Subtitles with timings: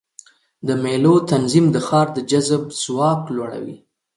[0.67, 3.77] د مېلو تنظیم د ښار د جذب ځواک لوړوي.